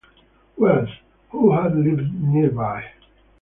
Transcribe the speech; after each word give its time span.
Wells, 0.57 0.89
who 1.29 1.51
had 1.53 1.75
lived 1.77 2.11
nearby. 2.11 2.83